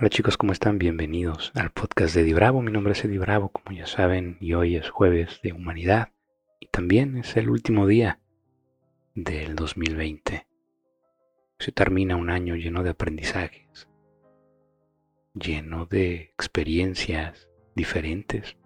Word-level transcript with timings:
Hola 0.00 0.08
chicos, 0.08 0.38
¿cómo 0.38 0.52
están? 0.52 0.78
Bienvenidos 0.78 1.52
al 1.54 1.72
podcast 1.72 2.14
de 2.14 2.22
Eddie 2.22 2.32
Bravo. 2.32 2.62
Mi 2.62 2.72
nombre 2.72 2.94
es 2.94 3.04
Eddie 3.04 3.18
Bravo, 3.18 3.50
como 3.50 3.76
ya 3.76 3.84
saben, 3.86 4.38
y 4.40 4.54
hoy 4.54 4.76
es 4.76 4.88
jueves 4.88 5.40
de 5.42 5.52
humanidad 5.52 6.08
y 6.58 6.68
también 6.68 7.18
es 7.18 7.36
el 7.36 7.50
último 7.50 7.86
día 7.86 8.18
del 9.14 9.54
2020. 9.56 10.46
Se 11.58 11.72
termina 11.72 12.16
un 12.16 12.30
año 12.30 12.56
lleno 12.56 12.82
de 12.82 12.88
aprendizajes, 12.88 13.90
lleno 15.34 15.84
de 15.84 16.32
experiencias 16.32 17.50
diferentes, 17.76 18.56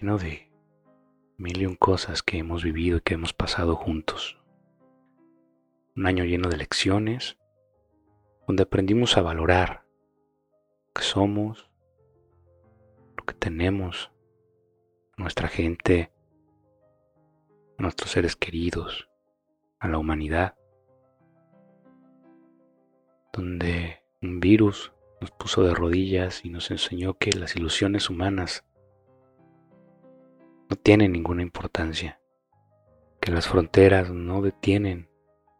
lleno 0.00 0.18
de 0.18 0.52
mil 1.36 1.62
y 1.62 1.66
un 1.66 1.74
cosas 1.74 2.22
que 2.22 2.38
hemos 2.38 2.62
vivido 2.62 2.98
y 2.98 3.00
que 3.00 3.14
hemos 3.14 3.32
pasado 3.32 3.74
juntos. 3.74 4.38
Un 5.96 6.06
año 6.06 6.22
lleno 6.22 6.48
de 6.48 6.58
lecciones, 6.58 7.38
donde 8.48 8.62
aprendimos 8.62 9.18
a 9.18 9.22
valorar 9.22 9.84
lo 10.86 10.92
que 10.94 11.02
somos, 11.02 11.70
lo 13.14 13.24
que 13.26 13.34
tenemos, 13.34 14.10
nuestra 15.18 15.48
gente, 15.48 16.10
nuestros 17.76 18.10
seres 18.10 18.36
queridos, 18.36 19.10
a 19.78 19.88
la 19.88 19.98
humanidad, 19.98 20.56
donde 23.34 24.02
un 24.22 24.40
virus 24.40 24.94
nos 25.20 25.30
puso 25.30 25.62
de 25.62 25.74
rodillas 25.74 26.42
y 26.42 26.48
nos 26.48 26.70
enseñó 26.70 27.18
que 27.18 27.32
las 27.32 27.54
ilusiones 27.54 28.08
humanas 28.08 28.64
no 30.70 30.76
tienen 30.76 31.12
ninguna 31.12 31.42
importancia, 31.42 32.18
que 33.20 33.30
las 33.30 33.46
fronteras 33.46 34.10
no 34.10 34.40
detienen 34.40 35.10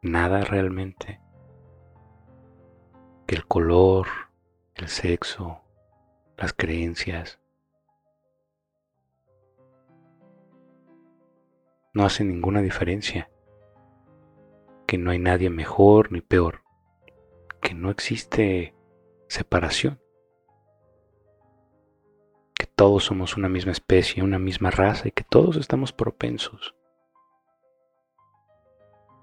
nada 0.01 0.41
realmente 0.41 1.20
que 3.28 3.37
el 3.37 3.46
color, 3.46 4.06
el 4.74 4.88
sexo, 4.88 5.60
las 6.38 6.54
creencias 6.54 7.38
no 11.93 12.06
hacen 12.06 12.29
ninguna 12.29 12.62
diferencia, 12.62 13.30
que 14.87 14.96
no 14.96 15.10
hay 15.10 15.18
nadie 15.18 15.51
mejor 15.51 16.10
ni 16.10 16.23
peor, 16.23 16.62
que 17.60 17.74
no 17.74 17.90
existe 17.90 18.74
separación, 19.29 20.01
que 22.54 22.65
todos 22.65 23.04
somos 23.04 23.37
una 23.37 23.51
misma 23.51 23.73
especie, 23.73 24.23
una 24.23 24.38
misma 24.38 24.71
raza 24.71 25.06
y 25.06 25.10
que 25.10 25.24
todos 25.24 25.59
estamos 25.59 25.93
propensos 25.93 26.77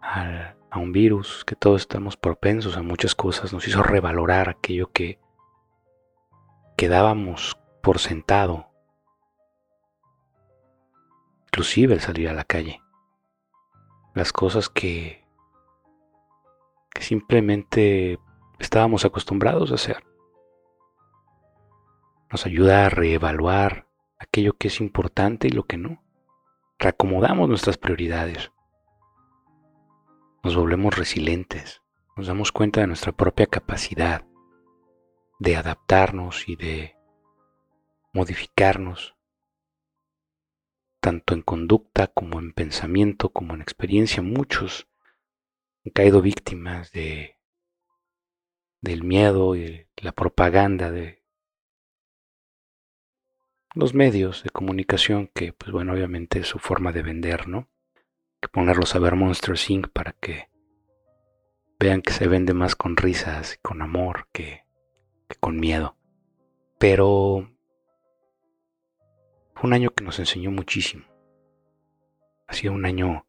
al 0.05 0.55
a 0.75 0.79
un 0.79 0.91
virus, 0.91 1.45
que 1.45 1.55
todos 1.55 1.83
estamos 1.83 2.17
propensos 2.17 2.75
a 2.75 2.81
muchas 2.81 3.15
cosas, 3.15 3.53
nos 3.53 3.65
hizo 3.65 3.81
revalorar 3.81 4.49
aquello 4.49 4.91
que 4.91 5.19
quedábamos 6.75 7.57
por 7.81 7.99
sentado, 7.99 8.67
inclusive 11.45 11.93
el 11.93 12.01
salir 12.01 12.27
a 12.27 12.33
la 12.33 12.43
calle, 12.43 12.81
las 14.13 14.33
cosas 14.33 14.67
que, 14.67 15.25
que 16.93 17.01
simplemente 17.01 18.19
estábamos 18.59 19.05
acostumbrados 19.05 19.71
a 19.71 19.75
hacer. 19.75 20.03
Nos 22.29 22.45
ayuda 22.45 22.85
a 22.85 22.89
reevaluar 22.89 23.87
aquello 24.19 24.57
que 24.57 24.67
es 24.67 24.81
importante 24.81 25.47
y 25.47 25.51
lo 25.51 25.63
que 25.63 25.77
no. 25.77 26.03
Reacomodamos 26.79 27.47
nuestras 27.47 27.77
prioridades 27.77 28.51
nos 30.45 30.55
volvemos 30.55 30.95
resilientes, 30.95 31.81
nos 32.15 32.27
damos 32.27 32.51
cuenta 32.51 32.79
de 32.79 32.85
nuestra 32.85 33.11
propia 33.11 33.47
capacidad 33.47 34.27
de 35.39 35.55
adaptarnos 35.55 36.47
y 36.47 36.55
de 36.55 36.95
modificarnos, 38.13 39.15
tanto 40.99 41.33
en 41.33 41.41
conducta 41.41 42.05
como 42.05 42.39
en 42.39 42.53
pensamiento, 42.53 43.29
como 43.29 43.55
en 43.55 43.61
experiencia. 43.63 44.21
Muchos 44.21 44.87
han 45.83 45.91
caído 45.93 46.21
víctimas 46.21 46.91
de 46.91 47.39
del 48.81 49.03
miedo 49.03 49.55
y 49.55 49.87
la 49.97 50.11
propaganda 50.11 50.91
de 50.91 51.23
los 53.73 53.95
medios 53.95 54.43
de 54.43 54.51
comunicación 54.51 55.27
que, 55.33 55.53
pues 55.53 55.71
bueno, 55.71 55.93
obviamente 55.93 56.37
es 56.37 56.47
su 56.47 56.59
forma 56.59 56.91
de 56.91 57.01
vender, 57.01 57.47
¿no? 57.47 57.67
Ponerlos 58.49 58.95
a 58.95 58.99
ver 58.99 59.15
Monster 59.15 59.55
Inc. 59.67 59.89
para 59.89 60.13
que 60.13 60.49
vean 61.79 62.01
que 62.01 62.13
se 62.13 62.27
vende 62.27 62.53
más 62.53 62.75
con 62.75 62.97
risas 62.97 63.55
y 63.55 63.57
con 63.61 63.81
amor 63.81 64.27
que, 64.31 64.65
que 65.27 65.35
con 65.37 65.59
miedo. 65.59 65.97
Pero 66.77 67.49
fue 69.55 69.67
un 69.67 69.73
año 69.73 69.91
que 69.91 70.03
nos 70.03 70.19
enseñó 70.19 70.51
muchísimo. 70.51 71.05
Ha 72.47 72.53
sido 72.53 72.73
un 72.73 72.85
año 72.85 73.25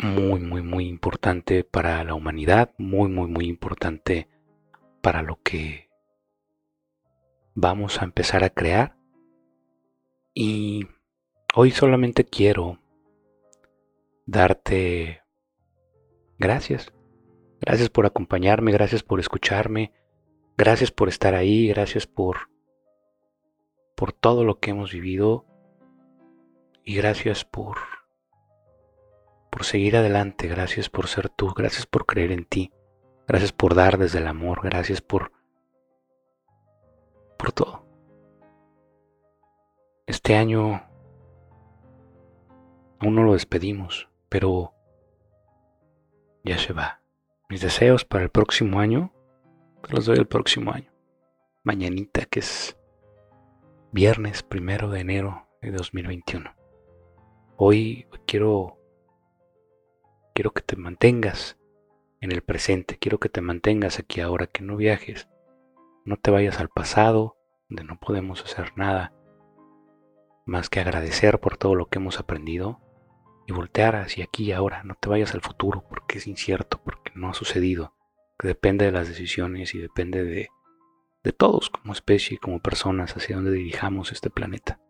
muy, 0.00 0.40
muy, 0.40 0.62
muy 0.62 0.88
importante 0.88 1.64
para 1.64 2.02
la 2.04 2.14
humanidad, 2.14 2.74
muy, 2.78 3.08
muy, 3.08 3.28
muy 3.28 3.46
importante 3.46 4.28
para 5.00 5.22
lo 5.22 5.40
que 5.42 5.88
vamos 7.54 8.00
a 8.00 8.04
empezar 8.04 8.44
a 8.44 8.50
crear. 8.50 8.96
Y 10.34 10.88
hoy 11.54 11.70
solamente 11.70 12.24
quiero 12.24 12.80
darte 14.26 15.22
gracias. 16.38 16.92
Gracias 17.60 17.88
por 17.88 18.06
acompañarme, 18.06 18.72
gracias 18.72 19.02
por 19.02 19.20
escucharme, 19.20 19.92
gracias 20.56 20.90
por 20.90 21.08
estar 21.08 21.34
ahí, 21.34 21.68
gracias 21.68 22.06
por 22.06 22.50
por 23.96 24.12
todo 24.12 24.44
lo 24.44 24.58
que 24.58 24.70
hemos 24.70 24.92
vivido 24.92 25.46
y 26.82 26.96
gracias 26.96 27.44
por 27.44 27.78
por 29.50 29.64
seguir 29.64 29.96
adelante, 29.96 30.48
gracias 30.48 30.90
por 30.90 31.06
ser 31.06 31.28
tú, 31.28 31.54
gracias 31.54 31.86
por 31.86 32.06
creer 32.06 32.32
en 32.32 32.44
ti, 32.44 32.72
gracias 33.26 33.52
por 33.52 33.74
dar 33.74 33.98
desde 33.98 34.18
el 34.18 34.26
amor, 34.26 34.60
gracias 34.62 35.00
por 35.00 35.32
por 37.38 37.52
todo. 37.52 37.86
Este 40.06 40.34
año 40.34 40.82
aún 42.98 43.14
no 43.14 43.22
lo 43.22 43.32
despedimos 43.32 44.08
pero 44.34 44.74
ya 46.42 46.58
se 46.58 46.72
va. 46.72 47.00
Mis 47.48 47.60
deseos 47.60 48.04
para 48.04 48.24
el 48.24 48.30
próximo 48.30 48.80
año, 48.80 49.12
los 49.88 50.06
doy 50.06 50.18
el 50.18 50.26
próximo 50.26 50.72
año. 50.72 50.90
Mañanita, 51.62 52.24
que 52.24 52.40
es 52.40 52.76
viernes 53.92 54.42
primero 54.42 54.90
de 54.90 54.98
enero 54.98 55.46
de 55.62 55.70
2021. 55.70 56.52
Hoy 57.58 58.08
quiero, 58.26 58.76
quiero 60.34 60.50
que 60.50 60.62
te 60.62 60.74
mantengas 60.74 61.56
en 62.20 62.32
el 62.32 62.42
presente, 62.42 62.98
quiero 62.98 63.20
que 63.20 63.28
te 63.28 63.40
mantengas 63.40 64.00
aquí 64.00 64.20
ahora, 64.20 64.48
que 64.48 64.64
no 64.64 64.74
viajes, 64.76 65.28
no 66.04 66.16
te 66.16 66.32
vayas 66.32 66.58
al 66.58 66.70
pasado, 66.70 67.36
donde 67.68 67.84
no 67.84 68.00
podemos 68.00 68.42
hacer 68.42 68.72
nada 68.74 69.12
más 70.44 70.70
que 70.70 70.80
agradecer 70.80 71.38
por 71.38 71.56
todo 71.56 71.76
lo 71.76 71.86
que 71.86 71.98
hemos 72.00 72.18
aprendido 72.18 72.80
y 73.46 73.52
voltear 73.52 73.96
hacia 73.96 74.24
aquí 74.24 74.44
y 74.44 74.52
ahora, 74.52 74.82
no 74.84 74.94
te 74.94 75.08
vayas 75.08 75.34
al 75.34 75.42
futuro 75.42 75.84
porque 75.88 76.18
es 76.18 76.26
incierto, 76.26 76.80
porque 76.82 77.12
no 77.14 77.28
ha 77.28 77.34
sucedido, 77.34 77.94
que 78.38 78.48
depende 78.48 78.86
de 78.86 78.92
las 78.92 79.08
decisiones 79.08 79.74
y 79.74 79.78
depende 79.78 80.24
de, 80.24 80.48
de 81.22 81.32
todos 81.32 81.70
como 81.70 81.92
especie 81.92 82.36
y 82.36 82.38
como 82.38 82.60
personas 82.60 83.16
hacia 83.16 83.36
donde 83.36 83.52
dirijamos 83.52 84.12
este 84.12 84.30
planeta. 84.30 84.80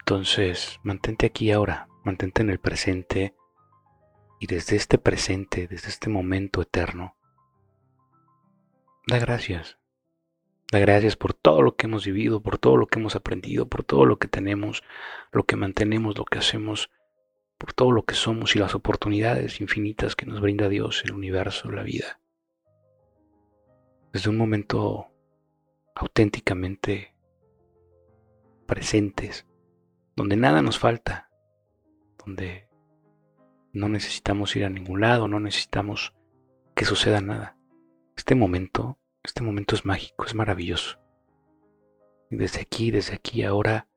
Entonces, 0.00 0.80
mantente 0.82 1.26
aquí 1.26 1.50
ahora, 1.50 1.88
mantente 2.04 2.42
en 2.42 2.50
el 2.50 2.60
presente 2.60 3.34
y 4.38 4.46
desde 4.46 4.76
este 4.76 4.98
presente, 4.98 5.66
desde 5.66 5.88
este 5.88 6.10
momento 6.10 6.60
eterno, 6.60 7.16
da 9.06 9.18
gracias. 9.18 9.78
Da 10.70 10.78
gracias 10.78 11.16
por 11.16 11.32
todo 11.32 11.62
lo 11.62 11.76
que 11.76 11.86
hemos 11.86 12.04
vivido, 12.04 12.42
por 12.42 12.58
todo 12.58 12.76
lo 12.76 12.86
que 12.86 12.98
hemos 12.98 13.16
aprendido, 13.16 13.68
por 13.68 13.84
todo 13.84 14.04
lo 14.04 14.18
que 14.18 14.28
tenemos, 14.28 14.82
lo 15.32 15.44
que 15.44 15.56
mantenemos, 15.56 16.18
lo 16.18 16.24
que 16.24 16.38
hacemos 16.38 16.90
por 17.64 17.72
todo 17.72 17.92
lo 17.92 18.04
que 18.04 18.14
somos 18.14 18.54
y 18.54 18.58
las 18.58 18.74
oportunidades 18.74 19.62
infinitas 19.62 20.14
que 20.14 20.26
nos 20.26 20.42
brinda 20.42 20.68
Dios, 20.68 21.02
el 21.06 21.12
universo, 21.12 21.70
la 21.70 21.82
vida. 21.82 22.20
Desde 24.12 24.28
un 24.28 24.36
momento 24.36 25.10
auténticamente 25.94 27.14
presentes, 28.66 29.46
donde 30.14 30.36
nada 30.36 30.60
nos 30.60 30.78
falta, 30.78 31.30
donde 32.22 32.68
no 33.72 33.88
necesitamos 33.88 34.54
ir 34.56 34.66
a 34.66 34.68
ningún 34.68 35.00
lado, 35.00 35.26
no 35.26 35.40
necesitamos 35.40 36.12
que 36.74 36.84
suceda 36.84 37.22
nada. 37.22 37.56
Este 38.14 38.34
momento, 38.34 38.98
este 39.22 39.42
momento 39.42 39.74
es 39.74 39.86
mágico, 39.86 40.26
es 40.26 40.34
maravilloso. 40.34 41.00
Y 42.30 42.36
desde 42.36 42.60
aquí, 42.60 42.90
desde 42.90 43.14
aquí 43.14 43.42
ahora, 43.42 43.88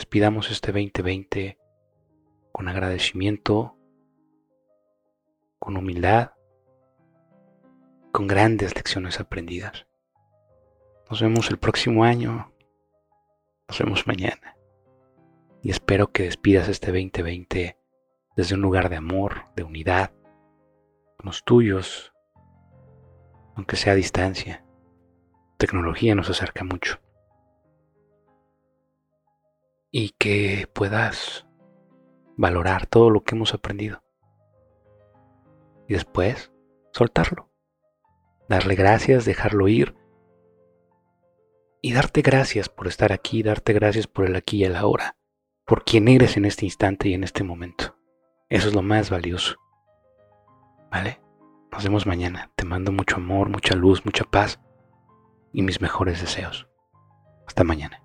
Despidamos 0.00 0.50
este 0.50 0.72
2020 0.72 1.58
con 2.52 2.68
agradecimiento 2.68 3.76
con 5.58 5.76
humildad, 5.76 6.30
con 8.10 8.26
grandes 8.26 8.74
lecciones 8.74 9.20
aprendidas. 9.20 9.86
Nos 11.10 11.20
vemos 11.20 11.50
el 11.50 11.58
próximo 11.58 12.04
año, 12.04 12.50
nos 13.68 13.78
vemos 13.78 14.06
mañana 14.06 14.56
y 15.62 15.68
espero 15.68 16.10
que 16.10 16.22
despidas 16.22 16.70
este 16.70 16.92
2020 16.92 17.78
desde 18.36 18.54
un 18.54 18.62
lugar 18.62 18.88
de 18.88 18.96
amor, 18.96 19.52
de 19.54 19.64
unidad, 19.64 20.12
con 21.18 21.26
los 21.26 21.44
tuyos, 21.44 22.14
aunque 23.54 23.76
sea 23.76 23.92
a 23.92 23.96
distancia. 23.96 24.64
Tecnología 25.58 26.14
nos 26.14 26.30
acerca 26.30 26.64
mucho. 26.64 27.00
Y 29.90 30.10
que 30.18 30.68
puedas 30.72 31.46
valorar 32.36 32.86
todo 32.86 33.10
lo 33.10 33.22
que 33.22 33.34
hemos 33.34 33.54
aprendido. 33.54 34.02
Y 35.88 35.94
después, 35.94 36.52
soltarlo. 36.92 37.50
Darle 38.48 38.74
gracias, 38.74 39.24
dejarlo 39.24 39.68
ir. 39.68 39.94
Y 41.82 41.92
darte 41.92 42.22
gracias 42.22 42.68
por 42.68 42.86
estar 42.86 43.12
aquí, 43.12 43.42
darte 43.42 43.72
gracias 43.72 44.06
por 44.06 44.26
el 44.26 44.36
aquí 44.36 44.58
y 44.58 44.64
el 44.64 44.76
ahora 44.76 45.16
por 45.70 45.84
quien 45.84 46.08
eres 46.08 46.36
en 46.36 46.46
este 46.46 46.64
instante 46.64 47.08
y 47.08 47.14
en 47.14 47.22
este 47.22 47.44
momento. 47.44 47.96
Eso 48.48 48.66
es 48.66 48.74
lo 48.74 48.82
más 48.82 49.08
valioso. 49.08 49.54
¿Vale? 50.90 51.20
Nos 51.70 51.84
vemos 51.84 52.06
mañana. 52.06 52.50
Te 52.56 52.64
mando 52.64 52.90
mucho 52.90 53.18
amor, 53.18 53.48
mucha 53.50 53.76
luz, 53.76 54.04
mucha 54.04 54.24
paz 54.24 54.58
y 55.52 55.62
mis 55.62 55.80
mejores 55.80 56.20
deseos. 56.20 56.66
Hasta 57.46 57.62
mañana. 57.62 58.02